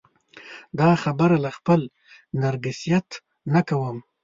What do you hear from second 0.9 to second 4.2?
خبره له خپل نرګسیت نه کوم.